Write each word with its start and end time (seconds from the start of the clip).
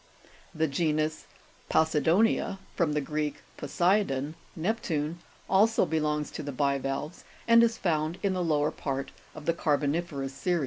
The 0.55 0.65
genus 0.65 1.27
Posido'nia, 1.69 2.23
(Jig. 2.23 2.57
64), 2.57 2.57
(from 2.73 3.03
Greek, 3.03 3.35
poseidon, 3.55 4.33
Neptune), 4.55 5.19
also 5.47 5.85
belongs 5.85 6.31
to 6.31 6.43
bivalves, 6.43 7.23
and 7.47 7.61
is 7.61 7.77
found 7.77 8.17
in 8.23 8.33
the 8.33 8.43
lower 8.43 8.71
part 8.71 9.11
of 9.35 9.45
thu 9.45 9.53
carboni'ferous 9.53 10.31
series. 10.31 10.59